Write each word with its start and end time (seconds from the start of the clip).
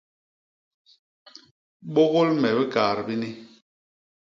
Bôgôl 1.93 2.29
me 2.41 2.49
bikaat 2.57 2.97
bini! 3.07 3.31